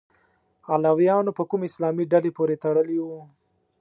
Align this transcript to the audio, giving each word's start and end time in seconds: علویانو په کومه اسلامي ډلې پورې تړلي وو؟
علویانو 0.71 1.31
په 1.37 1.43
کومه 1.49 1.65
اسلامي 1.69 2.05
ډلې 2.11 2.31
پورې 2.37 2.55
تړلي 2.63 2.97
وو؟ 3.01 3.21